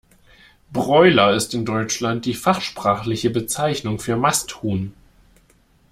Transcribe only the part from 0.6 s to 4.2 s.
Broiler ist in Deutschland die fachsprachliche Bezeichnung für